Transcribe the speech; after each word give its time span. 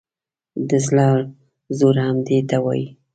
د 0.69 0.71
زړه 0.85 1.07
زور 1.77 1.95
همدې 2.07 2.39
ته 2.49 2.57
وایي. 2.63 2.87